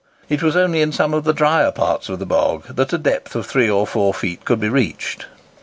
[0.29, 3.35] It was only in some of the drier parts of the bog that a depth
[3.35, 5.27] of three or four feet could be reached.